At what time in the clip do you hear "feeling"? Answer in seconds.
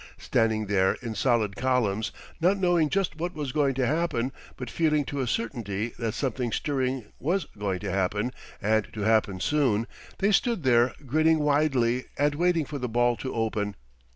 4.67-5.05